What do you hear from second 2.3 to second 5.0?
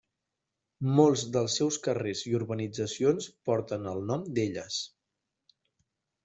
urbanitzacions porten el nom d'elles.